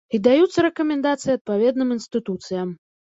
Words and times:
І 0.17 0.19
даюцца 0.27 0.61
рэкамендацыі 0.65 1.33
адпаведным 1.37 1.91
інстытуцыям. 1.97 2.73